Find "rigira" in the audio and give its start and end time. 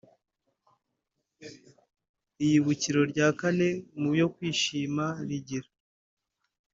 5.27-5.69